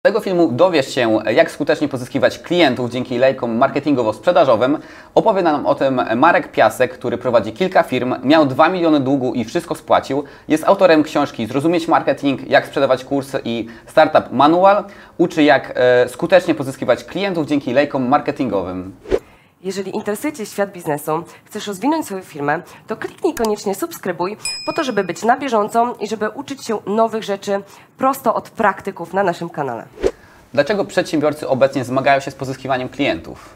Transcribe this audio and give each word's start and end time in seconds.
Z 0.00 0.02
tego 0.02 0.20
filmu 0.20 0.52
dowiesz 0.52 0.94
się, 0.94 1.18
jak 1.32 1.50
skutecznie 1.50 1.88
pozyskiwać 1.88 2.38
klientów 2.38 2.90
dzięki 2.90 3.18
lejkom 3.18 3.58
marketingowo-sprzedażowym. 3.58 4.78
Opowie 5.14 5.42
nam 5.42 5.66
o 5.66 5.74
tym 5.74 6.00
Marek 6.16 6.52
Piasek, 6.52 6.92
który 6.92 7.18
prowadzi 7.18 7.52
kilka 7.52 7.82
firm, 7.82 8.14
miał 8.24 8.46
2 8.46 8.68
miliony 8.68 9.00
długu 9.00 9.34
i 9.34 9.44
wszystko 9.44 9.74
spłacił. 9.74 10.24
Jest 10.48 10.64
autorem 10.64 11.02
książki 11.02 11.46
Zrozumieć 11.46 11.88
Marketing, 11.88 12.50
jak 12.50 12.66
sprzedawać 12.66 13.04
kursy 13.04 13.40
i 13.44 13.66
Startup 13.86 14.32
Manual. 14.32 14.84
Uczy, 15.18 15.42
jak 15.42 15.72
e, 15.74 16.08
skutecznie 16.08 16.54
pozyskiwać 16.54 17.04
klientów 17.04 17.46
dzięki 17.46 17.72
lejkom 17.72 18.08
marketingowym. 18.08 18.92
Jeżeli 19.62 19.96
interesuje 19.96 20.32
Cię 20.32 20.46
świat 20.46 20.72
biznesu, 20.72 21.24
chcesz 21.44 21.66
rozwinąć 21.66 22.06
swoją 22.06 22.22
firmę, 22.22 22.62
to 22.86 22.96
kliknij 22.96 23.34
koniecznie 23.34 23.74
subskrybuj 23.74 24.36
po 24.66 24.72
to, 24.72 24.84
żeby 24.84 25.04
być 25.04 25.22
na 25.22 25.36
bieżąco 25.36 25.96
i 26.00 26.08
żeby 26.08 26.28
uczyć 26.28 26.64
się 26.66 26.78
nowych 26.86 27.22
rzeczy 27.22 27.62
prosto 27.98 28.34
od 28.34 28.50
praktyków 28.50 29.12
na 29.14 29.22
naszym 29.22 29.50
kanale. 29.50 29.84
Dlaczego 30.54 30.84
przedsiębiorcy 30.84 31.48
obecnie 31.48 31.84
zmagają 31.84 32.20
się 32.20 32.30
z 32.30 32.34
pozyskiwaniem 32.34 32.88
klientów? 32.88 33.54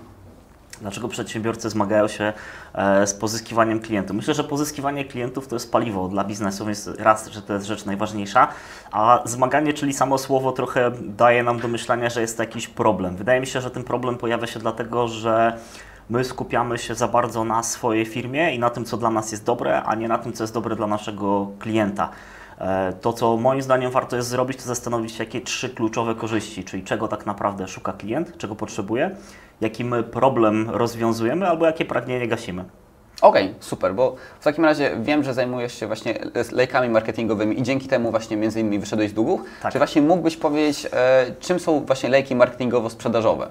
Dlaczego 0.80 1.08
przedsiębiorcy 1.08 1.70
zmagają 1.70 2.08
się 2.08 2.32
e, 2.74 3.06
z 3.06 3.14
pozyskiwaniem 3.14 3.80
klientów? 3.80 4.16
Myślę, 4.16 4.34
że 4.34 4.44
pozyskiwanie 4.44 5.04
klientów 5.04 5.48
to 5.48 5.56
jest 5.56 5.72
paliwo 5.72 6.08
dla 6.08 6.24
biznesu, 6.24 6.66
więc 6.66 6.86
raz, 6.86 7.28
że 7.28 7.42
to 7.42 7.52
jest 7.52 7.66
rzecz 7.66 7.84
najważniejsza, 7.84 8.48
a 8.92 9.22
zmaganie, 9.24 9.72
czyli 9.72 9.92
samo 9.92 10.18
słowo, 10.18 10.52
trochę 10.52 10.90
daje 11.00 11.42
nam 11.42 11.60
do 11.60 11.68
myślenia, 11.68 12.10
że 12.10 12.20
jest 12.20 12.36
to 12.36 12.42
jakiś 12.42 12.68
problem. 12.68 13.16
Wydaje 13.16 13.40
mi 13.40 13.46
się, 13.46 13.60
że 13.60 13.70
ten 13.70 13.84
problem 13.84 14.18
pojawia 14.18 14.46
się 14.46 14.60
dlatego, 14.60 15.08
że 15.08 15.58
my 16.10 16.24
skupiamy 16.24 16.78
się 16.78 16.94
za 16.94 17.08
bardzo 17.08 17.44
na 17.44 17.62
swojej 17.62 18.06
firmie 18.06 18.54
i 18.54 18.58
na 18.58 18.70
tym, 18.70 18.84
co 18.84 18.96
dla 18.96 19.10
nas 19.10 19.32
jest 19.32 19.44
dobre, 19.44 19.82
a 19.82 19.94
nie 19.94 20.08
na 20.08 20.18
tym, 20.18 20.32
co 20.32 20.44
jest 20.44 20.54
dobre 20.54 20.76
dla 20.76 20.86
naszego 20.86 21.50
klienta. 21.58 22.10
E, 22.58 22.92
to, 22.92 23.12
co 23.12 23.36
moim 23.36 23.62
zdaniem 23.62 23.90
warto 23.90 24.16
jest 24.16 24.28
zrobić, 24.28 24.58
to 24.58 24.62
zastanowić 24.62 25.12
się, 25.12 25.24
jakie 25.24 25.40
trzy 25.40 25.70
kluczowe 25.70 26.14
korzyści, 26.14 26.64
czyli 26.64 26.82
czego 26.82 27.08
tak 27.08 27.26
naprawdę 27.26 27.68
szuka 27.68 27.92
klient, 27.92 28.38
czego 28.38 28.54
potrzebuje, 28.54 29.16
jaki 29.60 29.84
my 29.84 30.02
problem 30.02 30.70
rozwiązujemy 30.70 31.48
albo 31.48 31.66
jakie 31.66 31.84
pragnienie 31.84 32.28
gasimy. 32.28 32.64
Okej, 33.22 33.44
okay, 33.44 33.54
super, 33.60 33.94
bo 33.94 34.16
w 34.40 34.44
takim 34.44 34.64
razie 34.64 34.96
wiem, 35.00 35.24
że 35.24 35.34
zajmujesz 35.34 35.80
się 35.80 35.86
właśnie 35.86 36.18
lejkami 36.52 36.88
marketingowymi 36.88 37.60
i 37.60 37.62
dzięki 37.62 37.88
temu 37.88 38.10
właśnie 38.10 38.36
między 38.36 38.60
innymi 38.60 38.78
wyszedłeś 38.78 39.10
z 39.10 39.14
długów. 39.14 39.40
Tak. 39.62 39.72
Czy 39.72 39.78
właśnie 39.78 40.02
mógłbyś 40.02 40.36
powiedzieć, 40.36 40.86
e, 40.92 41.26
czym 41.40 41.58
są 41.58 41.84
właśnie 41.84 42.08
lejki 42.08 42.36
marketingowo-sprzedażowe? 42.36 43.46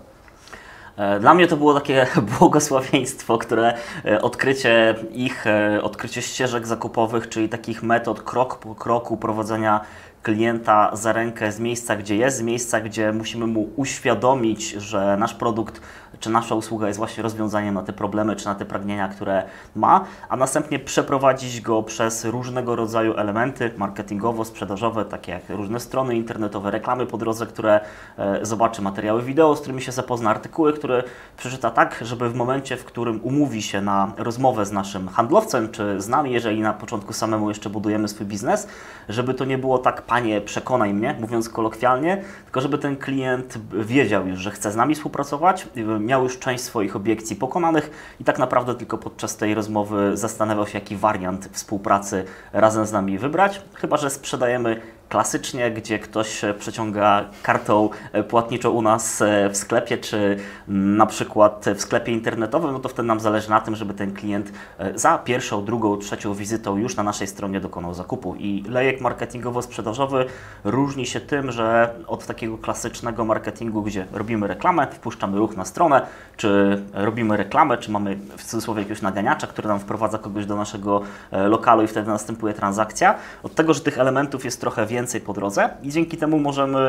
E, 0.98 1.20
dla 1.20 1.34
mnie 1.34 1.48
to 1.48 1.58
było 1.58 1.74
takie 1.74 2.08
błogosławieństwo, 2.40 3.38
które 3.38 3.74
e, 4.06 4.22
odkrycie 4.22 4.96
ich, 5.12 5.48
e, 5.48 5.84
odkrycie 5.84 6.22
ścieżek 6.22 6.68
zakupowych, 6.68 7.30
czyli 7.30 7.50
takich 7.50 7.84
metod 7.84 8.22
krok 8.22 8.58
po 8.58 8.76
kroku 8.76 9.18
prowadzenia 9.18 9.82
klienta 10.24 10.96
za 10.96 11.14
rękę 11.14 11.52
z 11.52 11.60
miejsca, 11.60 11.96
gdzie 11.96 12.16
jest, 12.16 12.38
z 12.38 12.42
miejsca, 12.42 12.82
gdzie 12.82 13.12
musimy 13.12 13.48
mu 13.48 13.70
uświadomić, 13.76 14.70
że 14.70 15.18
nasz 15.18 15.34
produkt 15.34 15.82
czy 16.20 16.30
nasza 16.30 16.56
usługa 16.56 16.88
jest 16.88 16.98
właśnie 16.98 17.24
rozwiązaniem 17.24 17.76
na 17.76 17.82
te 17.82 17.94
problemy, 17.94 18.36
czy 18.36 18.46
na 18.46 18.56
te 18.56 18.66
pragnienia, 18.66 19.08
które 19.08 19.44
ma, 19.76 20.06
a 20.30 20.38
następnie 20.38 20.80
przeprowadzić 20.80 21.62
go 21.62 21.84
przez 21.84 22.26
różnego 22.26 22.76
rodzaju 22.76 23.14
elementy 23.18 23.72
marketingowo-sprzedażowe, 23.78 25.06
takie 25.06 25.32
jak 25.32 25.50
różne 25.50 25.80
strony 25.80 26.16
internetowe, 26.16 26.72
reklamy 26.72 27.06
po 27.06 27.18
drodze, 27.18 27.46
które 27.46 27.80
e, 28.18 28.46
zobaczy, 28.46 28.82
materiały 28.82 29.22
wideo, 29.22 29.56
z 29.56 29.60
którymi 29.60 29.82
się 29.82 29.92
zapozna, 29.92 30.30
artykuły, 30.30 30.74
które 30.74 31.04
przeczyta 31.38 31.72
tak, 31.72 32.00
żeby 32.02 32.30
w 32.30 32.36
momencie, 32.36 32.78
w 32.78 32.86
którym 32.86 33.20
umówi 33.24 33.62
się 33.62 33.82
na 33.82 34.12
rozmowę 34.18 34.66
z 34.66 34.72
naszym 34.72 35.08
handlowcem, 35.08 35.70
czy 35.72 36.02
z 36.02 36.08
nami, 36.08 36.32
jeżeli 36.32 36.62
na 36.62 36.74
początku 36.74 37.14
samemu 37.14 37.50
jeszcze 37.50 37.70
budujemy 37.70 38.08
swój 38.08 38.28
biznes, 38.28 38.68
żeby 39.10 39.34
to 39.34 39.46
nie 39.46 39.58
było 39.58 39.78
tak, 39.78 40.02
panie, 40.02 40.42
przekonaj 40.42 40.94
mnie, 40.94 41.16
mówiąc 41.20 41.50
kolokwialnie, 41.50 42.24
tylko 42.44 42.62
żeby 42.62 42.78
ten 42.78 42.96
klient 42.96 43.58
wiedział 43.74 44.28
już, 44.28 44.40
że 44.40 44.52
chce 44.52 44.72
z 44.72 44.76
nami 44.76 44.96
współpracować, 44.96 45.68
miał 46.00 46.13
już 46.18 46.40
część 46.40 46.64
swoich 46.64 46.96
obiekcji 46.96 47.36
pokonanych 47.36 48.16
i 48.22 48.24
tak 48.24 48.40
naprawdę 48.40 48.76
tylko 48.76 48.98
podczas 48.98 49.38
tej 49.38 49.54
rozmowy 49.54 50.18
zastanawiał 50.18 50.68
się, 50.68 50.80
jaki 50.80 50.96
wariant 50.96 51.50
współpracy 51.52 52.26
razem 52.54 52.86
z 52.86 52.92
nami 52.92 53.18
wybrać. 53.18 53.62
Chyba, 53.74 53.98
że 53.98 54.10
sprzedajemy 54.10 54.82
klasycznie, 55.14 55.72
gdzie 55.72 56.00
ktoś 56.00 56.42
przeciąga 56.60 57.26
kartą 57.44 57.90
e, 58.12 58.24
płatniczą 58.24 58.70
u 58.70 58.82
nas 58.82 59.22
e, 59.22 59.50
w 59.50 59.58
sklepie, 59.58 59.98
czy 59.98 60.38
na 60.68 61.06
przykład 61.06 61.66
w 61.76 61.82
sklepie 61.82 62.12
internetowym, 62.12 62.72
no 62.72 62.80
to 62.80 62.90
wtedy 62.90 63.08
nam 63.08 63.20
zależy 63.20 63.50
na 63.50 63.62
tym, 63.62 63.76
żeby 63.76 63.94
ten 63.94 64.14
klient 64.14 64.52
e, 64.78 65.00
za 65.00 65.18
pierwszą, 65.18 65.66
drugą, 65.66 65.98
trzecią 65.98 66.34
wizytą 66.34 66.78
już 66.78 66.96
na 66.96 67.04
naszej 67.04 67.28
stronie 67.28 67.60
dokonał 67.60 67.94
zakupu. 67.94 68.36
I 68.36 68.64
lejek 68.70 69.02
marketingowo-sprzedażowy 69.02 70.26
różni 70.64 71.06
się 71.06 71.20
tym, 71.20 71.52
że 71.52 71.96
od 72.08 72.26
takiego 72.26 72.58
klasycznego 72.58 73.26
marketingu, 73.26 73.82
gdzie 73.82 74.06
robimy 74.12 74.48
reklamę, 74.48 74.88
wpuszczamy 74.92 75.38
ruch 75.38 75.58
na 75.58 75.66
stronę, 75.66 76.06
czy 76.38 76.82
robimy 76.94 77.38
reklamę, 77.38 77.78
czy 77.78 77.92
mamy 77.92 78.18
w 78.38 78.44
cudzysłowie 78.44 78.82
jakiegoś 78.82 79.02
naganiacza, 79.02 79.48
który 79.48 79.68
nam 79.68 79.80
wprowadza 79.80 80.18
kogoś 80.18 80.46
do 80.46 80.56
naszego 80.56 81.02
lokalu 81.32 81.84
i 81.84 81.88
wtedy 81.88 82.08
następuje 82.08 82.54
transakcja. 82.54 83.16
Od 83.44 83.56
tego, 83.56 83.74
że 83.74 83.82
tych 83.82 83.98
elementów 83.98 84.46
jest 84.46 84.62
trochę 84.62 84.86
więcej, 84.86 85.03
więcej 85.04 85.22
po 85.22 85.34
drodze 85.34 85.70
i 85.82 85.90
dzięki 85.90 86.18
temu 86.18 86.40
możemy 86.40 86.80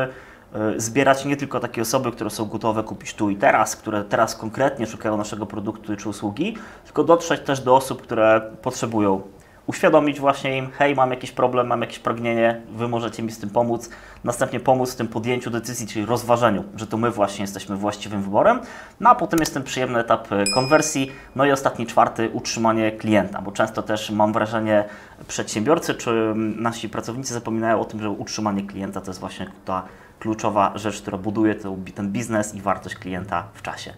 e, 0.53 0.79
zbierać 0.79 1.25
nie 1.25 1.37
tylko 1.37 1.59
takie 1.59 1.81
osoby, 1.81 2.11
które 2.11 2.29
są 2.29 2.45
gotowe 2.45 2.83
kupić 2.83 3.13
tu 3.13 3.29
i 3.29 3.35
teraz, 3.35 3.75
które 3.75 4.03
teraz 4.03 4.35
konkretnie 4.35 4.87
szukają 4.87 5.17
naszego 5.17 5.45
produktu 5.45 5.95
czy 5.95 6.09
usługi, 6.09 6.57
tylko 6.85 7.03
dotrzeć 7.03 7.41
też 7.41 7.61
do 7.61 7.75
osób, 7.75 8.01
które 8.01 8.41
potrzebują 8.61 9.21
uświadomić 9.67 10.19
właśnie 10.19 10.57
im, 10.57 10.71
hej, 10.71 10.95
mam 10.95 11.11
jakiś 11.11 11.31
problem, 11.31 11.67
mam 11.67 11.81
jakieś 11.81 11.99
pragnienie, 11.99 12.61
Wy 12.69 12.87
możecie 12.87 13.23
mi 13.23 13.31
z 13.31 13.39
tym 13.39 13.49
pomóc. 13.49 13.89
Następnie 14.23 14.59
pomóc 14.59 14.93
w 14.93 14.95
tym 14.95 15.07
podjęciu 15.07 15.49
decyzji, 15.49 15.87
czyli 15.87 16.05
rozważeniu, 16.05 16.63
że 16.75 16.87
to 16.87 16.97
my 16.97 17.11
właśnie 17.11 17.43
jesteśmy 17.43 17.75
właściwym 17.75 18.21
wyborem. 18.21 18.59
No 18.99 19.09
a 19.09 19.15
potem 19.15 19.39
jest 19.39 19.53
ten 19.53 19.63
przyjemny 19.63 19.99
etap 19.99 20.31
e, 20.31 20.43
konwersji. 20.53 21.11
No 21.35 21.45
i 21.45 21.51
ostatni, 21.51 21.87
czwarty, 21.87 22.29
utrzymanie 22.33 22.91
klienta, 22.91 23.41
bo 23.41 23.51
często 23.51 23.83
też 23.83 24.09
mam 24.11 24.33
wrażenie, 24.33 24.83
przedsiębiorcy 25.27 25.95
czy 25.95 26.33
nasi 26.35 26.89
pracownicy 26.89 27.33
zapominają 27.33 27.81
o 27.81 27.85
tym, 27.85 28.01
że 28.01 28.09
utrzymanie 28.09 28.63
klienta 28.63 29.01
to 29.01 29.07
jest 29.07 29.19
właśnie 29.19 29.47
ta 29.65 29.83
kluczowa 30.19 30.71
rzecz, 30.75 31.01
która 31.01 31.17
buduje 31.17 31.55
ten 31.95 32.11
biznes 32.11 32.55
i 32.55 32.61
wartość 32.61 32.95
klienta 32.95 33.43
w 33.53 33.61
czasie. 33.61 33.93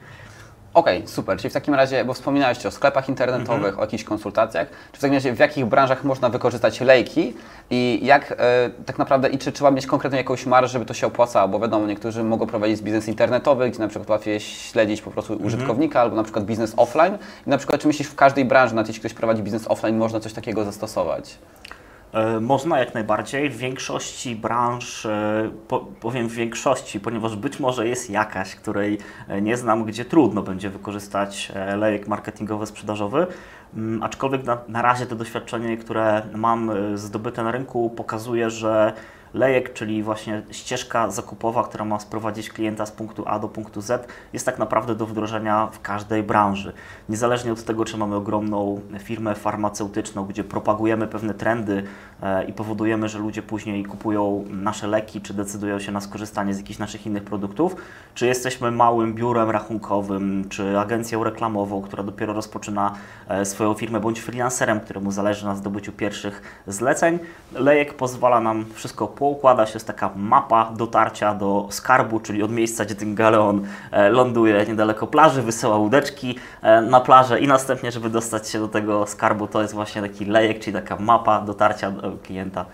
Okej, 0.77 0.97
okay, 0.97 1.07
super. 1.07 1.37
Czyli 1.37 1.49
w 1.49 1.53
takim 1.53 1.73
razie, 1.73 2.05
bo 2.05 2.13
wspominałeś 2.13 2.65
o 2.65 2.71
sklepach 2.71 3.09
internetowych, 3.09 3.63
mm 3.63 3.75
-hmm. 3.75 3.79
o 3.79 3.81
jakichś 3.81 4.03
konsultacjach, 4.03 4.67
czy 4.91 4.97
w 4.97 5.01
takim 5.01 5.13
razie 5.13 5.33
w 5.33 5.39
jakich 5.39 5.65
branżach 5.65 6.03
można 6.03 6.29
wykorzystać 6.29 6.81
lejki 6.81 7.33
i 7.69 7.99
jak 8.03 8.31
e, 8.31 8.35
tak 8.85 8.97
naprawdę, 8.97 9.29
i 9.29 9.37
czy 9.37 9.51
trzeba 9.51 9.71
mieć 9.71 9.87
konkretną 9.87 10.17
jakąś 10.17 10.45
marżę, 10.45 10.67
żeby 10.67 10.85
to 10.85 10.93
się 10.93 11.07
opłacało, 11.07 11.47
bo 11.47 11.59
wiadomo, 11.59 11.87
niektórzy 11.87 12.23
mogą 12.23 12.47
prowadzić 12.47 12.81
biznes 12.81 13.07
internetowy, 13.07 13.69
gdzie 13.69 13.79
na 13.79 13.87
przykład 13.87 14.09
łatwiej 14.09 14.39
śledzić 14.39 15.01
po 15.01 15.11
prostu 15.11 15.33
mm 15.33 15.43
-hmm. 15.43 15.47
użytkownika, 15.47 16.01
albo 16.01 16.15
na 16.15 16.23
przykład 16.23 16.45
biznes 16.45 16.73
offline. 16.77 17.17
I 17.47 17.49
na 17.49 17.57
przykład, 17.57 17.81
czy 17.81 17.87
myślisz 17.87 18.07
w 18.07 18.15
każdej 18.15 18.45
branży, 18.45 18.75
nawet 18.75 18.87
jeśli 18.87 18.99
ktoś 18.99 19.13
prowadzi 19.13 19.43
biznes 19.43 19.67
offline, 19.67 19.97
można 19.97 20.19
coś 20.19 20.33
takiego 20.33 20.65
zastosować? 20.65 21.37
E, 22.13 22.39
można 22.39 22.79
jak 22.79 22.93
najbardziej. 22.93 23.49
W 23.49 23.57
większości 23.57 24.35
branż, 24.35 25.05
e, 25.05 25.49
powiem 26.01 26.27
w 26.27 26.33
większości, 26.33 26.99
ponieważ 26.99 27.35
być 27.35 27.59
może 27.59 27.87
jest 27.87 28.09
jakaś, 28.09 28.55
której 28.55 28.97
e, 29.27 29.41
nie 29.41 29.57
znam, 29.57 29.85
gdzie 29.85 30.05
trudno 30.05 30.41
będzie 30.41 30.69
wykorzystać 30.69 31.51
lejek 31.77 32.07
marketingowy-sprzedażowy, 32.07 33.27
mm, 33.75 34.03
aczkolwiek 34.03 34.43
na, 34.43 34.57
na 34.67 34.81
razie 34.81 35.05
to 35.05 35.15
doświadczenie, 35.15 35.77
które 35.77 36.21
mam 36.35 36.71
zdobyte 36.95 37.43
na 37.43 37.51
rynku, 37.51 37.89
pokazuje, 37.89 38.49
że 38.49 38.93
lejek, 39.33 39.73
czyli 39.73 40.03
właśnie 40.03 40.41
ścieżka 40.51 41.11
zakupowa, 41.11 41.63
która 41.63 41.85
ma 41.85 41.99
sprowadzić 41.99 42.49
klienta 42.49 42.85
z 42.85 42.91
punktu 42.91 43.23
A 43.27 43.39
do 43.39 43.47
punktu 43.47 43.81
Z, 43.81 44.07
jest 44.33 44.45
tak 44.45 44.59
naprawdę 44.59 44.95
do 44.95 45.05
wdrożenia 45.05 45.67
w 45.71 45.81
każdej 45.81 46.23
branży. 46.23 46.73
Niezależnie 47.09 47.51
od 47.51 47.63
tego, 47.63 47.85
czy 47.85 47.97
mamy 47.97 48.15
ogromną 48.15 48.81
firmę 48.99 49.35
farmaceutyczną, 49.35 50.25
gdzie 50.25 50.43
propagujemy 50.43 51.07
pewne 51.07 51.33
trendy 51.33 51.83
e, 52.21 52.43
i 52.43 52.53
powodujemy, 52.53 53.09
że 53.09 53.19
ludzie 53.19 53.41
później 53.41 53.85
kupują 53.85 54.45
nasze 54.49 54.87
leki, 54.87 55.21
czy 55.21 55.33
decydują 55.33 55.79
się 55.79 55.91
na 55.91 56.01
skorzystanie 56.01 56.53
z 56.53 56.57
jakichś 56.57 56.79
naszych 56.79 57.05
innych 57.05 57.23
produktów, 57.23 57.75
czy 58.15 58.27
jesteśmy 58.27 58.71
małym 58.71 59.13
biurem 59.13 59.49
rachunkowym, 59.49 60.49
czy 60.49 60.79
agencją 60.79 61.23
reklamową, 61.23 61.81
która 61.81 62.03
dopiero 62.03 62.33
rozpoczyna 62.33 62.93
e, 63.27 63.45
swoją 63.45 63.73
firmę, 63.73 63.99
bądź 63.99 64.19
freelancerem, 64.19 64.79
któremu 64.79 65.11
zależy 65.11 65.45
na 65.45 65.55
zdobyciu 65.55 65.91
pierwszych 65.91 66.63
zleceń. 66.67 67.19
Lejek 67.53 67.93
pozwala 67.93 68.39
nam 68.39 68.65
wszystko 68.73 69.07
poukłada 69.27 69.65
się, 69.65 69.73
jest 69.73 69.87
taka 69.87 70.09
mapa 70.15 70.71
dotarcia 70.77 71.33
do 71.35 71.67
skarbu, 71.69 72.19
czyli 72.19 72.43
od 72.43 72.51
miejsca, 72.51 72.85
gdzie 72.85 72.95
ten 72.95 73.15
galeon 73.15 73.67
e, 73.91 74.09
ląduje 74.09 74.65
niedaleko 74.67 75.07
plaży, 75.07 75.41
wysyła 75.41 75.77
łódeczki 75.77 76.35
e, 76.61 76.81
na 76.81 76.99
plażę 76.99 77.39
i 77.39 77.47
następnie, 77.47 77.91
żeby 77.91 78.09
dostać 78.09 78.49
się 78.49 78.59
do 78.59 78.67
tego 78.67 79.07
skarbu, 79.07 79.47
to 79.47 79.61
jest 79.61 79.73
właśnie 79.73 80.01
taki 80.01 80.25
lejek, 80.25 80.59
czyli 80.59 80.73
taka 80.73 80.95
mapa 80.95 81.41
dotarcia 81.41 81.91
do 81.91 82.11
klienta. 82.23 82.65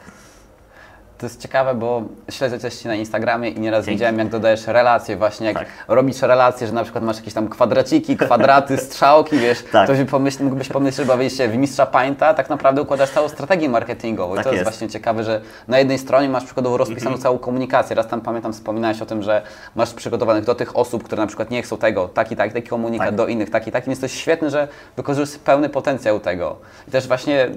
To 1.23 1.27
jest 1.27 1.41
ciekawe, 1.41 1.75
bo 1.75 2.01
śledzę 2.31 2.71
Ci 2.71 2.87
na 2.87 2.95
Instagramie 2.95 3.49
i 3.49 3.59
nieraz 3.59 3.85
Dzięki. 3.85 3.95
widziałem, 3.95 4.19
jak 4.19 4.29
dodajesz 4.29 4.67
relacje 4.67 5.17
właśnie, 5.17 5.47
jak 5.47 5.57
Tak. 5.57 5.67
robisz 5.87 6.21
relacje, 6.21 6.67
że 6.67 6.73
na 6.73 6.83
przykład 6.83 7.03
masz 7.03 7.17
jakieś 7.17 7.33
tam 7.33 7.47
kwadraciki, 7.49 8.17
kwadraty, 8.17 8.77
strzałki, 8.77 9.37
wiesz, 9.37 9.63
Tak. 9.71 9.87
to 9.87 9.93
by 9.93 10.05
pomyśl, 10.05 10.43
mógłbyś 10.43 10.69
pomyśleć, 10.69 10.95
że 11.07 11.13
bawisz 11.13 11.37
się 11.37 11.47
w 11.47 11.57
mistrza 11.57 11.85
Painta, 11.85 12.33
tak 12.33 12.49
naprawdę 12.49 12.81
układasz 12.81 13.09
całą 13.09 13.29
strategię 13.29 13.69
marketingową. 13.69 14.33
I 14.33 14.35
Tak 14.35 14.43
to 14.43 14.49
jest. 14.49 14.59
jest. 14.59 14.71
właśnie 14.71 14.89
ciekawe, 14.89 15.23
że 15.23 15.41
na 15.67 15.79
jednej 15.79 15.97
stronie 15.99 16.29
masz 16.29 16.43
przykładowo 16.45 16.77
rozpisaną 16.77 17.07
Mhm. 17.09 17.21
całą 17.23 17.37
komunikację. 17.37 17.95
Raz 17.95 18.07
tam 18.07 18.21
pamiętam, 18.21 18.53
wspominałeś 18.53 19.01
o 19.01 19.05
tym, 19.05 19.23
że 19.23 19.41
masz 19.75 19.93
przygotowanych 19.93 20.43
do 20.45 20.55
tych 20.55 20.77
osób, 20.77 21.03
które 21.03 21.21
na 21.21 21.27
przykład 21.27 21.49
nie 21.51 21.61
chcą 21.61 21.77
tego, 21.77 22.07
taki, 22.07 22.35
taki, 22.35 22.53
taki 22.53 22.67
komunikat, 22.67 23.07
Tak. 23.07 23.15
do 23.15 23.27
innych, 23.27 23.49
taki, 23.49 23.71
taki, 23.71 23.87
więc 23.87 23.99
to 23.99 24.05
jest 24.05 24.15
świetne, 24.15 24.49
że 24.49 24.67
wykorzystujesz 24.97 25.43
pełny 25.45 25.69
potencjał 25.69 26.19
tego. 26.19 26.55
I 26.87 26.91
też 26.91 27.07
właśnie 27.07 27.49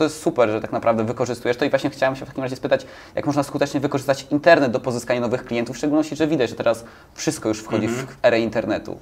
to 0.00 0.04
jest 0.04 0.22
super, 0.22 0.50
że 0.50 0.60
tak 0.60 0.72
naprawdę 0.72 1.04
wykorzystujesz 1.04 1.56
to 1.56 1.64
i 1.64 1.70
właśnie 1.70 1.90
chciałem 1.90 2.16
się 2.16 2.24
w 2.24 2.28
takim 2.28 2.42
razie 2.42 2.56
spytać, 2.56 2.86
jak 3.14 3.26
można 3.26 3.42
skutecznie 3.42 3.80
wykorzystać 3.80 4.26
internet 4.30 4.72
do 4.72 4.80
pozyskania 4.80 5.20
nowych 5.20 5.44
klientów, 5.44 5.76
w 5.76 5.78
szczególności, 5.78 6.16
że 6.16 6.26
widać, 6.26 6.50
że 6.50 6.56
teraz 6.56 6.84
wszystko 7.14 7.48
już 7.48 7.58
wchodzi 7.60 7.86
Mhm. 7.86 8.06
w 8.06 8.16
erę 8.22 8.40
internetu. 8.40 8.98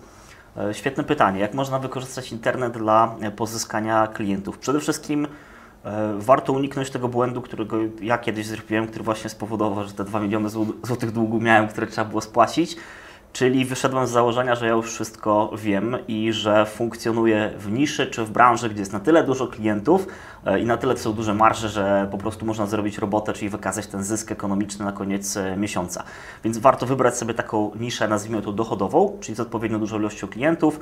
E, 0.56 0.74
Świetne 0.74 1.04
pytanie. 1.04 1.40
Jak 1.40 1.54
można 1.54 1.78
wykorzystać 1.78 2.32
internet 2.32 2.72
dla 2.72 3.14
e, 3.20 3.30
pozyskania 3.30 4.06
klientów? 4.06 4.58
Przede 4.58 4.80
wszystkim 4.80 5.26
e, 5.84 6.14
warto 6.18 6.52
uniknąć 6.52 6.90
tego 6.90 7.08
błędu, 7.08 7.42
którego 7.42 7.76
ja 8.02 8.18
kiedyś 8.18 8.46
zrobiłem, 8.46 8.86
który 8.88 9.04
właśnie 9.04 9.30
spowodował, 9.30 9.84
że 9.84 9.92
te 9.92 10.04
2 10.04 10.20
miliony 10.20 10.48
zł- 10.48 10.72
złotych 10.82 11.10
długu 11.12 11.40
miałem, 11.40 11.68
które 11.68 11.86
trzeba 11.86 12.08
było 12.08 12.20
spłacić. 12.20 12.76
Czyli 13.32 13.64
wyszedłem 13.64 14.06
z 14.06 14.10
założenia, 14.10 14.54
że 14.54 14.66
ja 14.66 14.72
już 14.72 14.92
wszystko 14.92 15.50
wiem 15.56 15.96
i 16.08 16.32
że 16.32 16.66
funkcjonuję 16.66 17.52
w 17.58 17.72
niszy 17.72 18.06
czy 18.06 18.24
w 18.24 18.30
branży, 18.30 18.68
gdzie 18.68 18.80
jest 18.80 18.92
na 18.92 19.00
tyle 19.00 19.24
dużo 19.24 19.46
klientów 19.46 20.06
e, 20.46 20.60
i 20.60 20.66
na 20.66 20.76
tyle 20.76 20.96
są 20.96 21.12
duże 21.12 21.34
marże, 21.34 21.68
że 21.68 22.08
po 22.10 22.18
prostu 22.18 22.46
można 22.46 22.66
zrobić 22.66 22.98
robotę, 22.98 23.32
czyli 23.32 23.48
wykazać 23.48 23.86
ten 23.86 24.04
zysk 24.04 24.32
ekonomiczny 24.32 24.84
na 24.84 24.92
koniec 24.92 25.36
e, 25.36 25.56
miesiąca. 25.56 26.04
Więc 26.44 26.58
warto 26.58 26.86
wybrać 26.86 27.16
sobie 27.16 27.34
taką 27.34 27.70
niszę, 27.80 28.08
nazwijmy 28.08 28.42
to 28.42 28.52
dochodową, 28.52 29.16
czyli 29.20 29.36
z 29.36 29.40
odpowiednio 29.40 29.78
dużą 29.78 29.98
ilością 29.98 30.28
klientów 30.28 30.80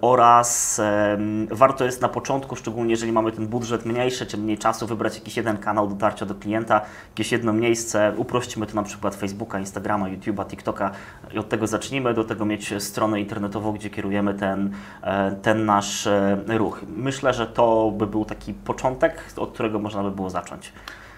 oraz 0.00 0.78
em, 0.78 1.46
warto 1.50 1.84
jest 1.84 2.02
na 2.02 2.08
początku, 2.08 2.56
szczególnie 2.56 2.90
jeżeli 2.90 3.12
mamy 3.12 3.32
ten 3.32 3.46
budżet 3.46 3.86
mniejszy, 3.86 4.26
czy 4.26 4.38
mniej 4.38 4.58
czasu, 4.58 4.86
wybrać 4.86 5.14
jakiś 5.14 5.36
jeden 5.36 5.58
kanał 5.58 5.88
dotarcia 5.88 6.26
do 6.26 6.34
klienta, 6.34 6.80
jakieś 7.08 7.32
jedno 7.32 7.52
miejsce, 7.52 8.12
uprościmy 8.16 8.66
to 8.66 8.74
na 8.74 8.82
przykład 8.82 9.14
Facebooka, 9.14 9.58
Instagrama, 9.58 10.06
YouTube'a, 10.06 10.46
TikToka 10.46 10.90
i 11.34 11.38
od 11.38 11.48
tego 11.48 11.66
zacznijmy, 11.66 12.14
do 12.14 12.24
tego 12.24 12.44
mieć 12.44 12.74
stronę 12.82 13.20
internetową, 13.20 13.72
gdzie 13.72 13.90
kierujemy 13.90 14.34
ten, 14.34 14.70
e, 15.02 15.32
ten 15.32 15.64
nasz 15.64 16.06
e, 16.06 16.38
ruch. 16.48 16.80
Myślę, 16.96 17.34
że 17.34 17.46
to 17.46 17.92
by 17.96 18.06
był 18.06 18.24
taki 18.24 18.54
początek, 18.54 19.22
od 19.36 19.52
którego 19.52 19.78
można 19.78 20.02
by 20.02 20.10
było 20.10 20.30
zacząć. 20.30 20.72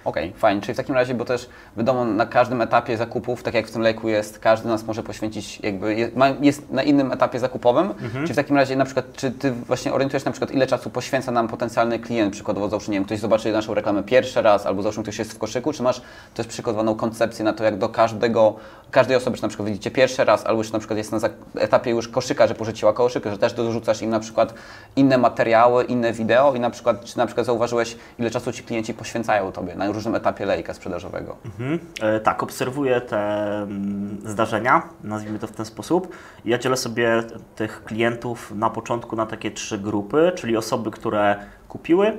Okej, 0.04 0.32
fajnie. 0.36 0.60
Czyli 0.60 0.74
w 0.74 0.76
takim 0.76 0.94
razie, 0.94 1.14
bo 1.14 1.24
też 1.24 1.48
wiadomo, 1.76 2.04
na 2.04 2.26
każdym 2.26 2.60
etapie 2.60 2.96
zakupów, 2.96 3.42
tak 3.42 3.54
jak 3.54 3.66
w 3.66 3.70
tym 3.70 3.82
lejku 3.82 4.08
jest, 4.08 4.38
każdy 4.38 4.68
nas 4.68 4.84
może 4.84 5.02
poświęcić, 5.02 5.60
jakby 5.60 6.10
jest, 6.40 6.70
na 6.70 6.82
innym 6.82 7.12
etapie 7.12 7.38
zakupowym. 7.38 7.90
Mhm. 7.90 8.26
Czy 8.26 8.32
w 8.32 8.36
takim 8.36 8.56
razie 8.56 8.76
na 8.76 8.84
przykład, 8.84 9.12
czy 9.16 9.30
Ty 9.30 9.52
właśnie 9.52 9.92
orientujesz 9.92 10.24
na 10.24 10.30
przykład, 10.30 10.50
ile 10.50 10.66
czasu 10.66 10.90
poświęca 10.90 11.32
nam 11.32 11.48
potencjalny 11.48 11.98
klient, 11.98 12.32
przykładowo 12.32 12.68
załóżmy, 12.68 12.92
nie 12.92 12.98
wiem, 12.98 13.04
ktoś 13.04 13.18
zobaczy 13.18 13.52
naszą 13.52 13.74
reklamę 13.74 14.02
pierwszy 14.02 14.42
raz, 14.42 14.66
albo 14.66 14.82
załóżmy 14.82 15.02
ktoś 15.02 15.18
jest 15.18 15.32
w 15.32 15.38
koszyku, 15.38 15.72
czy 15.72 15.82
masz 15.82 16.02
też 16.34 16.46
przygotowaną 16.46 16.94
koncepcję 16.94 17.44
na 17.44 17.52
to, 17.52 17.64
jak 17.64 17.78
do 17.78 17.88
każdego, 17.88 18.54
każdej 18.90 19.16
osoby, 19.16 19.36
czy 19.36 19.42
na 19.42 19.48
przykład 19.48 19.68
widzicie 19.68 19.90
pierwszy 19.90 20.24
raz, 20.24 20.46
albo 20.46 20.62
już 20.62 20.72
na 20.72 20.78
przykład 20.78 20.98
jest 20.98 21.12
na 21.12 21.18
etapie 21.54 21.90
już 21.90 22.08
koszyka, 22.08 22.46
że 22.46 22.54
porzuciła 22.54 22.92
koszyk, 22.92 23.24
że 23.24 23.38
też 23.38 23.52
dorzucasz 23.52 24.02
im 24.02 24.10
na 24.10 24.20
przykład 24.20 24.54
inne 24.96 25.18
materiały, 25.18 25.84
inne 25.84 26.12
wideo 26.12 26.54
i 26.54 26.60
na 26.60 26.70
przykład, 26.70 27.04
czy 27.04 27.18
na 27.18 27.26
przykład 27.26 27.46
zauważyłeś, 27.46 27.96
ile 28.18 28.30
czasu 28.30 28.52
ci 28.52 28.62
klienci 28.62 28.94
poświęcają 28.94 29.52
Tobie 29.52 29.74
na 29.74 29.86
różnym 29.94 30.14
etapie 30.14 30.46
lejka 30.46 30.75
sprzedażowego? 30.75 31.37
Mhm. 31.44 31.79
E, 32.00 32.20
Tak, 32.20 32.43
obserwuję 32.43 33.00
te 33.00 33.19
mm, 33.62 34.19
zdarzenia, 34.25 34.82
nazwijmy 35.05 35.38
to 35.38 35.46
w 35.46 35.52
ten 35.52 35.67
sposób. 35.67 36.17
Ja 36.44 36.58
dzielę 36.58 36.76
sobie 36.76 37.23
tych 37.56 37.85
klientów 37.85 38.52
na 38.55 38.70
początku 38.70 39.17
na 39.17 39.26
takie 39.26 39.50
trzy 39.50 39.79
grupy, 39.79 40.32
czyli 40.35 40.56
osoby, 40.56 40.91
które 40.91 41.37
kupiły, 41.69 42.17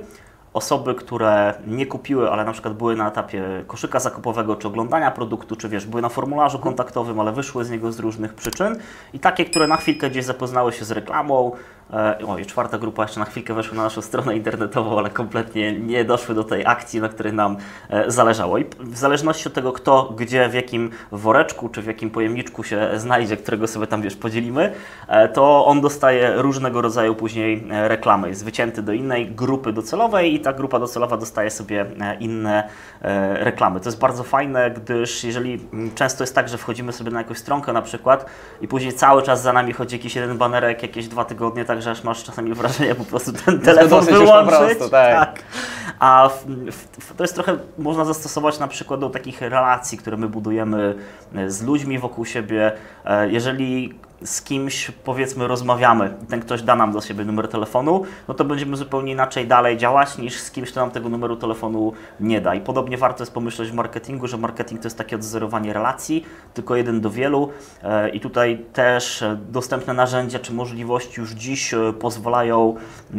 osoby, 0.54 0.94
które 0.94 1.54
nie 1.66 1.86
kupiły, 1.86 2.30
ale 2.30 2.44
na 2.44 2.52
przykład 2.52 2.74
były 2.74 2.96
na 2.96 3.08
etapie 3.08 3.64
koszyka 3.66 4.00
zakupowego, 4.00 4.56
czy 4.56 4.68
oglądania 4.68 5.10
produktu, 5.10 5.56
czy 5.56 5.68
wiesz, 5.68 5.86
były 5.86 6.02
na 6.02 6.08
formularzu 6.08 6.58
kontaktowym, 6.58 7.20
ale 7.20 7.32
wyszły 7.32 7.64
z 7.64 7.70
niego 7.70 7.92
z 7.92 7.98
różnych 7.98 8.34
przyczyn 8.34 8.76
i 9.12 9.18
takie, 9.18 9.44
które 9.44 9.66
na 9.66 9.76
chwilkę 9.76 10.10
gdzieś 10.10 10.24
zapoznały 10.24 10.72
się 10.72 10.84
z 10.84 10.90
reklamą, 10.90 11.52
O, 12.26 12.38
i 12.38 12.46
czwarta 12.46 12.78
grupa 12.78 13.02
jeszcze 13.02 13.20
na 13.20 13.26
chwilkę 13.26 13.54
weszła 13.54 13.76
na 13.76 13.82
naszą 13.82 14.02
stronę 14.02 14.36
internetową, 14.36 14.98
ale 14.98 15.10
kompletnie 15.10 15.72
nie 15.72 16.04
doszły 16.04 16.34
do 16.34 16.44
tej 16.44 16.66
akcji, 16.66 17.00
na 17.00 17.08
której 17.08 17.32
nam 17.32 17.56
e, 17.90 18.10
zależało. 18.10 18.58
I 18.58 18.64
w 18.80 18.96
zależności 18.98 19.48
od 19.48 19.54
tego, 19.54 19.72
kto, 19.72 20.14
gdzie, 20.16 20.48
w 20.48 20.54
jakim 20.54 20.90
woreczku 21.12 21.68
czy 21.68 21.82
w 21.82 21.86
jakim 21.86 22.10
pojemniczku 22.10 22.64
się 22.64 22.90
znajdzie, 22.96 23.36
którego 23.36 23.66
sobie 23.66 23.86
tam 23.86 24.02
wiesz, 24.02 24.16
podzielimy, 24.16 24.72
e, 25.08 25.28
to 25.28 25.66
on 25.66 25.80
dostaje 25.80 26.32
różnego 26.36 26.82
rodzaju 26.82 27.14
później 27.14 27.64
e, 27.70 27.88
reklamy. 27.88 28.28
Jest 28.28 28.44
wycięty 28.44 28.82
do 28.82 28.92
innej 28.92 29.30
grupy 29.30 29.72
docelowej 29.72 30.34
i 30.34 30.40
ta 30.40 30.52
grupa 30.52 30.78
docelowa 30.78 31.16
dostaje 31.16 31.50
sobie 31.50 31.86
e, 32.00 32.16
inne 32.20 32.68
e, 33.02 33.44
reklamy. 33.44 33.80
To 33.80 33.88
jest 33.88 34.00
bardzo 34.00 34.22
fajne, 34.22 34.70
gdyż 34.70 35.24
jeżeli 35.24 35.60
często 35.94 36.22
jest 36.22 36.34
tak, 36.34 36.48
że 36.48 36.58
wchodzimy 36.58 36.92
sobie 36.92 37.10
na 37.10 37.18
jakąś 37.18 37.38
stronkę 37.38 37.72
na 37.72 37.82
przykład 37.82 38.26
i 38.60 38.68
później 38.68 38.92
cały 38.92 39.22
czas 39.22 39.42
za 39.42 39.52
nami 39.52 39.72
chodzi 39.72 39.96
jakiś 39.96 40.16
jeden 40.16 40.38
banerek, 40.38 40.82
jakieś 40.82 41.08
dwa 41.08 41.24
tygodnie, 41.24 41.64
także 41.76 41.90
aż 41.90 42.04
masz 42.04 42.24
czasami 42.24 42.54
wrażenie 42.54 42.94
po 42.94 43.04
prostu 43.04 43.32
ten 43.32 43.60
telefon 43.60 44.04
wyłączyć. 44.04 44.56
prostu, 44.58 44.88
tak. 44.90 45.42
A 45.98 46.28
w, 46.28 46.46
w, 46.98 47.16
to 47.16 47.24
jest 47.24 47.34
trochę, 47.34 47.58
można 47.78 48.04
zastosować 48.04 48.58
na 48.58 48.68
przykład 48.68 49.00
do 49.00 49.10
takich 49.10 49.40
relacji, 49.40 49.98
które 49.98 50.16
my 50.16 50.28
budujemy 50.28 50.94
e, 51.34 51.50
z 51.50 51.62
ludźmi 51.62 51.98
wokół 51.98 52.24
siebie. 52.24 52.72
E, 53.04 53.30
Jeżeli 53.30 53.98
z 54.24 54.42
kimś 54.42 54.90
powiedzmy 54.90 55.48
rozmawiamy 55.48 56.14
i 56.22 56.26
ten 56.26 56.40
ktoś 56.40 56.62
da 56.62 56.76
nam 56.76 56.92
do 56.92 57.00
siebie 57.00 57.24
numer 57.24 57.48
telefonu, 57.48 58.02
no 58.28 58.34
to 58.34 58.44
będziemy 58.44 58.76
zupełnie 58.76 59.12
inaczej 59.12 59.46
dalej 59.46 59.76
działać 59.76 60.18
niż 60.18 60.40
z 60.40 60.50
kimś, 60.50 60.70
kto 60.70 60.80
nam 60.80 60.90
tego 60.90 61.08
numeru 61.08 61.36
telefonu 61.36 61.92
nie 62.20 62.40
da. 62.40 62.54
I 62.54 62.60
podobnie 62.60 62.98
warto 62.98 63.22
jest 63.22 63.34
pomyśleć 63.34 63.70
w 63.70 63.74
marketingu, 63.74 64.26
że 64.26 64.36
marketing 64.36 64.80
to 64.80 64.86
jest 64.86 64.98
takie 64.98 65.16
odzorowanie 65.16 65.72
relacji, 65.72 66.24
tylko 66.54 66.76
jeden 66.76 67.00
do 67.00 67.10
wielu 67.10 67.50
E, 67.82 68.08
i 68.08 68.20
tutaj 68.20 68.64
też 68.72 69.22
e, 69.22 69.38
dostępne 69.48 69.94
narzędzia 69.94 70.38
czy 70.38 70.52
możliwości 70.52 71.20
już 71.20 71.30
dziś 71.30 71.74
e, 71.74 71.92
pozwalają 71.92 72.76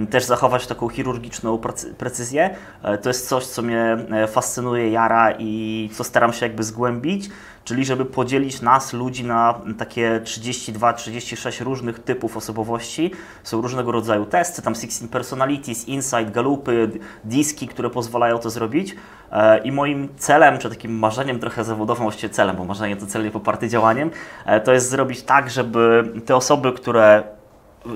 też 0.10 0.24
zachować 0.24 0.68
taką 0.68 0.90
chirurgiczną 0.90 1.58
precy- 1.58 1.94
precyzję. 1.94 2.56
To 3.02 3.10
jest 3.10 3.30
coś, 3.30 3.46
co 3.46 3.62
mnie 3.62 3.98
fascynuje, 4.28 4.92
jara 4.92 5.34
i 5.40 5.90
co 5.94 6.04
staram 6.04 6.34
się 6.34 6.46
jakby 6.46 6.64
zgłębić, 6.64 7.30
czyli 7.68 7.86
żeby 7.86 8.06
podzielić 8.06 8.62
nas, 8.62 8.94
ludzi, 8.94 9.24
na 9.24 9.62
takie 9.78 10.22
32-36 10.24 11.64
różnych 11.64 12.00
typów 12.00 12.38
osobowości. 12.38 13.12
Są 13.44 13.62
różnego 13.62 13.92
rodzaju 13.92 14.26
testy, 14.26 14.62
tam 14.62 14.76
16 14.76 15.08
Personalities, 15.08 15.88
Insight, 15.88 16.32
Galupy, 16.32 16.90
diski, 17.24 17.68
które 17.68 17.90
pozwalają 17.90 18.38
to 18.38 18.50
zrobić. 18.50 18.96
E, 19.32 19.58
I 19.58 19.72
moim 19.72 20.10
celem, 20.18 20.58
czy 20.58 20.70
takim 20.70 21.00
marzeniem 21.00 21.40
trochę 21.40 21.64
zawodowym, 21.64 22.04
właściwie 22.04 22.34
celem, 22.34 22.56
bo 22.56 22.66
marzenie 22.66 22.96
to 22.96 23.06
cel 23.06 23.24
nie 23.24 23.32
poparty 23.32 23.70
działaniem, 23.70 24.12
e, 24.46 24.62
to 24.62 24.74
jest 24.74 24.90
zrobić 24.90 25.24
tak, 25.24 25.50
żeby 25.50 26.12
te 26.26 26.36
osoby, 26.36 26.74
które 26.74 27.24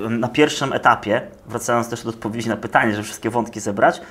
na 0.09 0.27
pierwszym 0.27 0.73
etapie, 0.73 1.21
wracając 1.45 1.89
też 1.89 2.03
do 2.03 2.09
odpowiedzi 2.09 2.49
na 2.49 2.57
pytanie, 2.57 2.91
żeby 2.91 3.03
wszystkie 3.03 3.29
wątki 3.29 3.59
zebrać, 3.59 4.01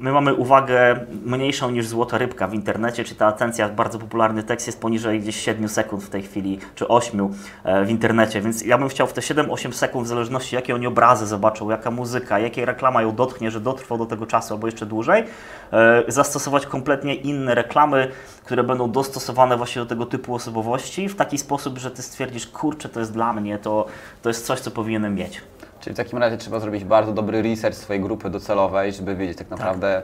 My 0.00 0.12
mamy 0.12 0.34
uwagę 0.34 1.06
mniejszą 1.24 1.70
niż 1.70 1.86
złota 1.86 2.18
rybka 2.18 2.46
w 2.46 2.54
internecie, 2.54 3.04
czy 3.04 3.14
ta 3.14 3.26
atencja, 3.26 3.68
bardzo 3.68 3.98
popularny 3.98 4.42
tekst 4.42 4.66
jest 4.66 4.80
poniżej 4.80 5.20
gdzieś 5.20 5.36
7 5.36 5.68
sekund 5.68 6.04
w 6.04 6.10
tej 6.10 6.22
chwili, 6.22 6.58
czy 6.74 6.88
8 6.88 7.28
e, 7.64 7.84
w 7.84 7.90
internecie, 7.90 8.40
więc 8.40 8.62
ja 8.62 8.78
bym 8.78 8.88
chciał 8.88 9.06
w 9.06 9.12
te 9.12 9.20
7-8 9.20 9.72
sekund, 9.72 10.06
w 10.06 10.08
zależności 10.08 10.56
jakie 10.56 10.74
oni 10.74 10.86
obrazy 10.86 11.26
zobaczą, 11.26 11.70
jaka 11.70 11.90
muzyka, 11.90 12.38
jakiej 12.38 12.64
reklama 12.64 13.02
ją 13.02 13.14
dotknie, 13.14 13.50
że 13.50 13.60
dotrwał 13.60 13.98
do 13.98 14.06
tego 14.06 14.26
czasu 14.26 14.54
albo 14.54 14.66
jeszcze 14.66 14.86
dłużej, 14.86 15.24
e, 15.72 16.02
zastosować 16.08 16.66
kompletnie 16.66 17.14
inne 17.14 17.54
reklamy, 17.54 18.08
które 18.44 18.64
będą 18.64 18.90
dostosowane 18.90 19.56
właśnie 19.56 19.82
do 19.82 19.86
tego 19.86 20.06
typu 20.06 20.34
osobowości 20.34 21.08
w 21.08 21.16
taki 21.16 21.38
sposób, 21.38 21.78
że 21.78 21.90
Ty 21.90 22.02
stwierdzisz, 22.02 22.46
kurczę, 22.46 22.88
to 22.88 23.00
jest 23.00 23.12
dla 23.12 23.32
mnie, 23.32 23.58
to, 23.58 23.86
to 24.22 24.28
jest 24.28 24.46
coś, 24.46 24.60
co 24.60 24.70
powinienem 24.70 25.14
mieć. 25.14 25.40
Czyli 25.84 25.94
w 25.94 25.96
takim 25.96 26.18
razie 26.18 26.36
trzeba 26.36 26.60
zrobić 26.60 26.84
bardzo 26.84 27.12
dobry 27.12 27.42
research 27.42 27.76
swojej 27.76 28.02
grupy 28.02 28.30
docelowej, 28.30 28.92
żeby 28.92 29.16
wiedzieć 29.16 29.38
tak 29.38 29.50
naprawdę, 29.50 30.02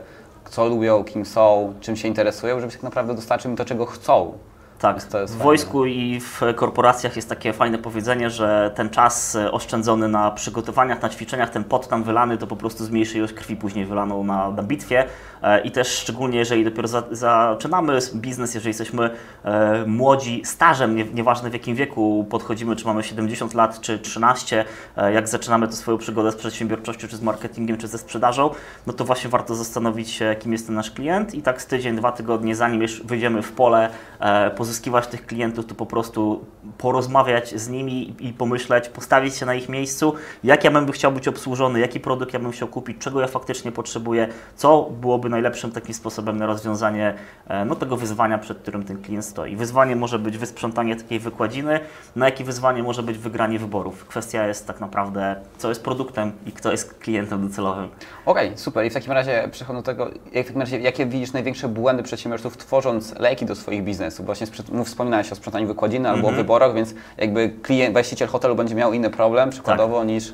co 0.49 0.67
lubią, 0.67 1.03
kim 1.03 1.25
są, 1.25 1.73
czym 1.79 1.95
się 1.95 2.07
interesują, 2.07 2.59
żeby 2.59 2.73
tak 2.73 2.83
naprawdę 2.83 3.15
dostarczyć 3.15 3.45
im 3.45 3.55
to, 3.55 3.65
czego 3.65 3.85
chcą. 3.85 4.37
Tak, 4.81 5.03
w 5.03 5.11
fajne. 5.11 5.27
wojsku 5.27 5.85
i 5.85 6.19
w 6.19 6.41
korporacjach 6.55 7.15
jest 7.15 7.29
takie 7.29 7.53
fajne 7.53 7.77
powiedzenie, 7.77 8.29
że 8.29 8.71
ten 8.75 8.89
czas 8.89 9.35
e, 9.35 9.51
oszczędzony 9.51 10.07
na 10.07 10.31
przygotowaniach, 10.31 11.01
na 11.01 11.09
ćwiczeniach, 11.09 11.49
ten 11.49 11.63
pot 11.63 11.87
tam 11.87 12.03
wylany, 12.03 12.37
to 12.37 12.47
po 12.47 12.55
prostu 12.55 12.85
zmniejszy 12.85 13.17
ilość 13.17 13.33
krwi 13.33 13.55
później 13.55 13.85
wylaną 13.85 14.23
na, 14.23 14.51
na 14.51 14.63
bitwie 14.63 15.07
E, 15.41 15.61
i 15.61 15.71
też 15.71 15.87
szczególnie 15.87 16.39
jeżeli 16.39 16.63
dopiero 16.63 16.87
za, 16.87 17.03
zaczynamy 17.11 17.99
biznes, 18.15 18.53
jeżeli 18.53 18.69
jesteśmy 18.69 19.09
e, 19.43 19.85
młodzi, 19.87 20.41
stażem, 20.45 20.95
nie, 20.95 21.05
nieważne 21.05 21.49
w 21.49 21.53
jakim 21.53 21.75
wieku 21.75 22.25
podchodzimy, 22.29 22.75
czy 22.75 22.85
mamy 22.85 23.03
70 23.03 23.53
lat, 23.53 23.81
czy 23.81 23.99
13, 23.99 24.65
e, 24.97 25.13
jak 25.13 25.27
zaczynamy 25.27 25.67
to 25.67 25.73
swoją 25.73 25.97
przygodę 25.97 26.31
z 26.31 26.35
przedsiębiorczością, 26.35 27.07
czy 27.07 27.17
z 27.17 27.21
marketingiem, 27.21 27.77
czy 27.77 27.87
ze 27.87 27.97
sprzedażą, 27.97 28.49
no 28.87 28.93
to 28.93 29.05
właśnie 29.05 29.29
warto 29.29 29.55
zastanowić 29.55 30.09
się, 30.09 30.35
kim 30.39 30.51
jest 30.51 30.65
ten 30.65 30.75
nasz 30.75 30.91
klient 30.91 31.33
i 31.35 31.41
tak 31.41 31.61
z 31.61 31.65
tydzień, 31.65 31.95
dwa 31.95 32.11
tygodnie, 32.11 32.55
zanim 32.55 32.81
już 32.81 33.03
wyjdziemy 33.03 33.41
w 33.41 33.51
pole, 33.51 33.89
e, 34.19 34.51
pozyskiwać 34.71 35.07
tych 35.07 35.25
klientów, 35.25 35.65
to 35.65 35.75
po 35.75 35.85
prostu 35.85 36.45
porozmawiać 36.77 37.55
z 37.61 37.69
nimi 37.69 38.15
i 38.19 38.33
pomyśleć, 38.33 38.89
postawić 38.89 39.35
się 39.35 39.45
na 39.45 39.53
ich 39.53 39.69
miejscu, 39.69 40.13
jak 40.43 40.63
ja 40.63 40.71
bym 40.71 40.91
chciał 40.91 41.11
być 41.11 41.27
obsłużony, 41.27 41.79
jaki 41.79 41.99
produkt 41.99 42.33
ja 42.33 42.39
bym 42.39 42.51
chciał 42.51 42.67
kupić, 42.67 42.97
czego 42.97 43.21
ja 43.21 43.27
faktycznie 43.27 43.71
potrzebuję, 43.71 44.27
co 44.55 44.89
byłoby 45.01 45.29
najlepszym 45.29 45.71
takim 45.71 45.93
sposobem 45.93 46.37
na 46.37 46.45
rozwiązanie 46.45 47.13
e, 47.47 47.65
no, 47.65 47.75
tego 47.75 47.97
wyzwania, 47.97 48.37
przed 48.37 48.57
którym 48.57 48.83
ten 48.83 49.01
klient 49.01 49.25
stoi. 49.25 49.55
Wyzwanie 49.55 49.95
może 49.95 50.19
być 50.19 50.37
wysprzątanie 50.37 50.95
takiej 50.95 51.19
wykładziny, 51.19 51.79
na 52.15 52.25
jakie 52.25 52.43
wyzwanie 52.43 52.83
może 52.83 53.03
być 53.03 53.17
wygranie 53.17 53.59
wyborów. 53.59 54.05
Kwestia 54.05 54.47
jest 54.47 54.67
tak 54.67 54.79
naprawdę, 54.79 55.35
co 55.57 55.69
jest 55.69 55.83
produktem 55.83 56.31
i 56.45 56.51
kto 56.51 56.71
jest 56.71 56.93
klientem 56.93 57.47
docelowym. 57.47 57.89
Okej, 58.25 58.51
super. 58.55 58.85
I 58.85 58.89
w 58.89 58.93
takim 58.93 59.11
razie 59.11 59.49
przechodząc 59.51 59.85
do 59.85 59.91
tego, 59.91 60.11
jak 60.33 60.45
w 60.45 60.47
takim 60.47 60.61
razie, 60.61 60.79
jakie 60.79 61.05
widzisz 61.05 61.33
największe 61.33 61.67
błędy 61.67 62.03
przedsiębiorców 62.03 62.57
tworząc 62.57 63.19
lejki 63.19 63.45
do 63.45 63.55
swoich 63.55 63.83
biznesów? 63.83 64.25
Właśnie 64.25 64.47
sprzed- 64.47 64.60
mów, 64.69 64.87
wspominałeś 64.87 65.31
o 65.31 65.35
sprzątaniu 65.35 65.67
wykładziny 65.67 66.09
albo 66.09 66.27
o 66.27 66.31
wyborach, 66.31 66.73
więc 66.73 66.93
jakby 67.17 67.49
klient, 67.61 67.93
właściciel 67.93 68.27
hotelu 68.27 68.55
będzie 68.55 68.75
miał 68.75 68.93
inny 68.93 69.09
problem 69.09 69.49
przykładowo 69.49 70.03
niż 70.03 70.33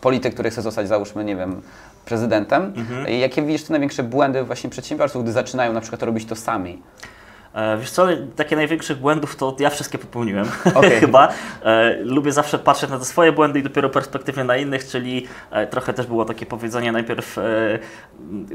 polityk, 0.00 0.34
który 0.34 0.50
chce 0.50 0.62
zostać 0.62 0.88
załóżmy, 0.88 1.24
nie 1.24 1.36
wiem, 1.36 1.62
prezydentem. 2.04 2.72
I 3.08 3.18
jakie 3.20 3.42
widzisz 3.42 3.64
te 3.64 3.72
największe 3.72 4.02
błędy 4.02 4.42
właśnie 4.44 4.70
przedsiębiorców, 4.70 5.22
gdy 5.22 5.32
zaczynają 5.32 5.72
na 5.72 5.80
przykład 5.80 6.02
robić 6.02 6.26
to 6.26 6.36
sami? 6.36 6.82
E, 7.56 7.78
Wiesz 7.78 7.90
co, 7.90 8.06
takie 8.36 8.56
największych 8.56 8.98
błędów 8.98 9.36
to 9.36 9.56
ja 9.58 9.70
wszystkie 9.70 9.98
popełniłem 9.98 10.46
Okej. 10.74 10.90
chyba. 10.90 11.28
E, 11.62 11.96
lubię 12.00 12.32
zawsze 12.32 12.58
patrzeć 12.58 12.90
na 12.90 12.98
te 12.98 13.04
swoje 13.04 13.32
błędy 13.32 13.58
i 13.58 13.62
dopiero 13.62 13.90
perspektywnie 13.90 14.44
na 14.44 14.56
innych, 14.56 14.86
czyli 14.86 15.26
e, 15.50 15.66
trochę 15.66 15.92
też 15.92 16.06
było 16.06 16.24
takie 16.24 16.46
powiedzenie 16.46 16.92
najpierw 16.92 17.36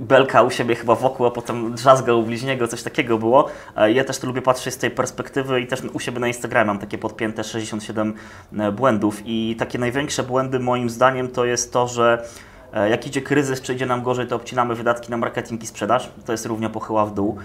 belka 0.01 0.41
u 0.41 0.49
siebie 0.51 0.75
chyba 0.75 0.95
wokół, 0.95 1.25
a 1.25 1.31
potem 1.31 1.73
drzazga 1.73 2.13
u 2.13 2.23
bliźniego, 2.23 2.67
coś 2.67 2.83
takiego 2.83 3.17
było. 3.17 3.49
Ja 3.93 4.03
też 4.03 4.19
to 4.19 4.27
lubię 4.27 4.41
patrzeć 4.41 4.73
z 4.73 4.77
tej 4.77 4.91
perspektywy 4.91 5.61
i 5.61 5.67
też 5.67 5.81
u 5.93 5.99
siebie 5.99 6.19
na 6.19 6.27
Instagramie 6.27 6.67
mam 6.67 6.79
takie 6.79 6.97
podpięte 6.97 7.43
67 7.43 8.13
błędów 8.73 9.21
i 9.25 9.55
takie 9.59 9.79
największe 9.79 10.23
błędy 10.23 10.59
moim 10.59 10.89
zdaniem 10.89 11.27
to 11.27 11.45
jest 11.45 11.73
to, 11.73 11.87
że 11.87 12.23
Jak 12.89 13.07
idzie 13.07 13.21
kryzys, 13.21 13.61
czy 13.61 13.73
idzie 13.73 13.85
nam 13.85 14.03
gorzej, 14.03 14.27
to 14.27 14.35
obcinamy 14.35 14.75
wydatki 14.75 15.11
na 15.11 15.17
marketing 15.17 15.63
i 15.63 15.67
sprzedaż. 15.67 16.09
To 16.25 16.31
jest 16.31 16.45
równia 16.45 16.69
pochyła 16.69 17.05
w 17.05 17.13
dół. 17.13 17.37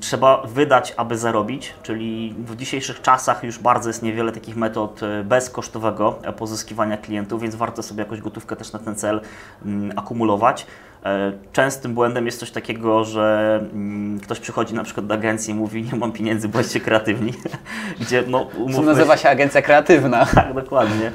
Trzeba 0.00 0.42
wydać, 0.46 0.94
aby 0.96 1.18
zarobić, 1.18 1.74
czyli 1.82 2.34
w 2.38 2.56
dzisiejszych 2.56 3.02
czasach 3.02 3.44
już 3.44 3.58
bardzo 3.58 3.88
jest 3.90 4.02
niewiele 4.02 4.32
takich 4.32 4.56
metod 4.56 5.02
e, 5.02 5.24
bezkosztowego 5.24 6.18
e, 6.22 6.32
pozyskiwania 6.32 6.96
klientów, 6.96 7.42
więc 7.42 7.54
warto 7.54 7.82
sobie 7.82 8.02
jakąś 8.02 8.20
gotówkę 8.20 8.56
też 8.56 8.72
na 8.72 8.78
ten 8.78 8.94
cel 8.94 9.20
mm, 9.64 9.98
akumulować. 9.98 10.66
E, 11.04 11.32
Częstym 11.52 11.94
błędem 11.94 12.26
jest 12.26 12.40
coś 12.40 12.50
takiego, 12.50 13.04
że 13.04 13.56
mm, 13.72 14.20
ktoś 14.20 14.40
przychodzi 14.40 14.74
na 14.74 14.84
przykład 14.84 15.06
do 15.06 15.14
agencji 15.14 15.50
i 15.52 15.54
mówi, 15.54 15.82
nie 15.82 15.98
mam 15.98 16.12
pieniędzy, 16.12 16.48
bądźcie 16.48 16.80
kreatywni, 16.80 17.32
gdzie 18.00 18.24
no 18.26 18.46
Co 18.52 18.58
umówmy 18.58 18.86
nazywa 18.86 19.16
się 19.16 19.28
agencja 19.28 19.62
kreatywna. 19.62 20.26
tak, 20.26 20.54
dokładnie. 20.54 21.12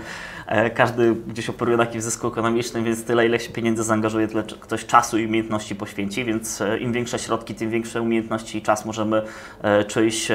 E, 0.50 0.70
Każdy 0.70 1.15
gdzieś 1.15 1.50
operuje 1.50 1.77
takim 1.77 2.01
zysku 2.01 2.27
ekonomicznym, 2.27 2.84
więc 2.84 3.03
tyle, 3.03 3.25
ile 3.25 3.39
się 3.39 3.51
pieniędzy 3.51 3.84
zaangażuje, 3.84 4.27
tyle 4.27 4.44
ktoś 4.44 4.86
czasu 4.86 5.18
i 5.18 5.25
umiejętności 5.25 5.75
poświęci, 5.75 6.25
więc 6.25 6.62
e, 6.62 6.77
im 6.77 6.94
większe 6.94 7.20
środki, 7.20 7.56
tym 7.56 7.70
większe 7.70 8.01
umiejętności 8.01 8.58
i 8.58 8.62
czas 8.62 8.86
możemy 8.86 9.22
e, 9.62 9.84
czyjś 9.84 10.27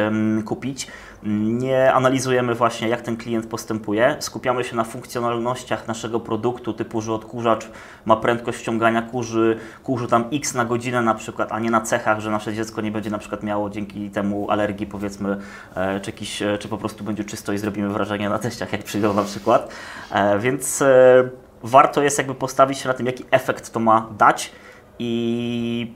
kupić. 0.45 0.87
Nie 1.27 1.93
analizujemy 1.93 2.55
właśnie, 2.55 2.89
jak 2.89 3.03
ten 3.03 3.17
klient 3.17 3.47
postępuje. 3.47 4.17
Skupiamy 4.21 4.65
się 4.65 4.77
na 4.77 4.85
funkcjonalnościach 4.85 5.89
naszego 5.89 6.21
produktu, 6.21 6.73
typu, 6.73 7.01
że 7.01 7.13
odkurzacz 7.13 7.71
ma 8.05 8.17
prędkość 8.17 8.59
wciągania 8.59 9.03
kurzy, 9.03 9.59
kurzy 9.83 10.09
tam 10.09 10.25
x 10.33 10.55
na 10.55 10.65
godzinę 10.65 11.03
na 11.03 11.15
przykład, 11.15 11.53
a 11.53 11.59
nie 11.59 11.71
na 11.71 11.81
cechach, 11.81 12.21
że 12.21 12.31
nasze 12.31 12.55
dziecko 12.55 12.81
nie 12.81 12.91
będzie 12.91 13.11
na 13.11 13.19
przykład 13.19 13.43
miało 13.43 13.71
dzięki 13.71 14.11
temu 14.11 14.51
alergii 14.51 14.87
powiedzmy, 14.87 15.37
e, 15.75 16.01
czy, 16.01 16.11
jakiś, 16.11 16.43
e, 16.43 16.59
czy 16.59 16.69
po 16.69 16.79
prostu 16.79 17.05
będzie 17.05 17.25
czysto 17.25 17.53
i 17.53 17.59
zrobimy 17.59 17.89
wrażenie 17.89 18.29
na 18.29 18.39
teściach, 18.39 18.73
jak 18.73 18.83
przyjdą 18.83 19.15
na 19.15 19.23
przykład. 19.23 19.75
E, 20.11 20.39
Więc 20.39 20.85
warto 21.63 22.03
jest 22.03 22.19
jakby 22.19 22.35
postawić 22.35 22.79
się 22.79 22.89
na 22.89 22.95
tym, 22.95 23.07
jaki 23.07 23.25
efekt 23.31 23.73
to 23.73 23.81
ma 23.81 24.09
dać 24.19 24.53
i 24.99 25.95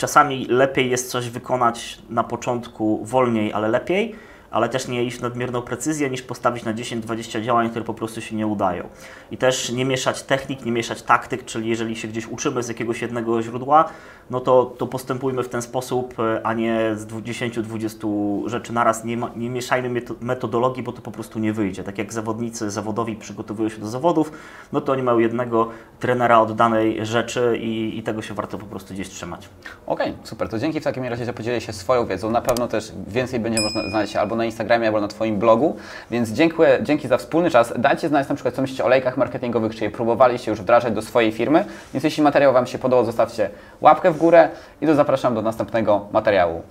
czasami 0.00 0.46
lepiej 0.46 0.90
jest 0.90 1.10
coś 1.10 1.30
wykonać 1.30 1.98
na 2.10 2.24
początku 2.24 3.04
wolniej, 3.04 3.52
ale 3.52 3.68
lepiej, 3.68 4.14
ale 4.50 4.68
też 4.68 4.88
nie 4.88 5.04
iść 5.04 5.18
w 5.18 5.22
nadmierną 5.22 5.62
precyzję, 5.62 6.10
niż 6.10 6.22
postawić 6.22 6.64
na 6.64 6.74
10-20 6.74 7.42
działań, 7.42 7.70
które 7.70 7.84
po 7.84 7.94
prostu 7.94 8.20
się 8.20 8.36
nie 8.36 8.46
udają. 8.46 8.88
I 9.30 9.36
też 9.36 9.70
nie 9.70 9.84
mieszać 9.84 10.22
technik, 10.22 10.64
nie 10.64 10.72
mieszać 10.72 11.02
taktyk, 11.02 11.44
czyli 11.44 11.68
jeżeli 11.68 11.96
się 11.96 12.08
gdzieś 12.08 12.26
uczymy 12.26 12.62
z 12.62 12.68
jakiegoś 12.68 13.02
jednego 13.02 13.42
źródła, 13.42 13.84
no 14.30 14.40
to, 14.40 14.64
to 14.78 14.86
postępujmy 14.86 15.42
w 15.42 15.48
ten 15.48 15.62
sposób, 15.62 16.14
e, 16.20 16.46
a 16.46 16.54
nie 16.54 16.90
z 16.96 17.06
10-20 17.06 18.48
rzeczy 18.48 18.72
naraz. 18.72 19.04
Nie, 19.04 19.18
nie 19.36 19.50
mieszajmy 19.50 20.00
meto- 20.00 20.14
metodologii, 20.20 20.82
bo 20.82 20.92
to 20.92 21.02
po 21.02 21.10
prostu 21.10 21.38
nie 21.38 21.52
wyjdzie. 21.52 21.84
Tak 21.84 21.98
jak 21.98 22.12
zawodnicy 22.12 22.70
zawodowi 22.70 23.16
przygotowują 23.16 23.68
się 23.68 23.78
do 23.78 23.88
zawodów, 23.88 24.32
no 24.72 24.80
to 24.80 24.92
oni 24.92 25.02
mają 25.02 25.18
jednego 25.18 25.68
trenera 26.00 26.40
od 26.40 26.52
danej 26.52 27.06
rzeczy 27.06 27.58
i, 27.60 27.98
i 27.98 28.02
tego 28.02 28.22
się 28.22 28.34
warto 28.34 28.58
po 28.58 28.66
prostu 28.66 28.94
gdzieś 28.94 29.08
trzymać. 29.08 29.48
Okej, 29.86 30.14
super. 30.22 30.48
To 30.48 30.58
dzięki 30.58 30.80
w 30.80 30.84
takim 30.84 31.04
razie, 31.04 31.24
że 31.24 31.32
podzieliłeś 31.32 31.66
się 31.66 31.72
swoją 31.72 32.06
wiedzą. 32.06 32.30
Na 32.30 32.40
pewno 32.40 32.68
też 32.68 32.92
więcej 33.06 33.40
będzie 33.40 33.60
można 33.60 33.88
znaleźć 33.90 34.16
albo 34.16 34.36
na 34.40 34.46
Instagramie, 34.46 34.86
albo 34.86 35.00
na 35.00 35.08
Twoim 35.08 35.38
blogu. 35.38 35.76
Więc 36.10 36.30
dziękuję, 36.30 36.78
dzięki 36.82 37.08
za 37.08 37.18
wspólny 37.18 37.50
czas. 37.50 37.74
Dajcie 37.78 38.08
znać 38.08 38.28
na 38.28 38.34
przykład, 38.34 38.54
co 38.54 38.62
myślicie 38.62 38.84
o 38.84 38.88
lejkach 38.88 39.16
marketingowych, 39.16 39.74
czy 39.76 39.84
je 39.84 39.90
próbowaliście 39.90 40.50
już 40.50 40.60
wdrażać 40.60 40.94
do 40.94 41.02
swojej 41.02 41.32
firmy. 41.32 41.64
Więc 41.94 42.04
jeśli 42.04 42.22
materiał 42.22 42.52
Wam 42.52 42.66
się 42.66 42.78
podobał, 42.78 43.04
zostawcie 43.04 43.50
łapkę 43.80 44.10
w 44.10 44.18
górę 44.18 44.48
i 44.80 44.86
do 44.86 44.94
zapraszam 44.94 45.34
do 45.34 45.42
następnego 45.42 46.06
materiału. 46.12 46.62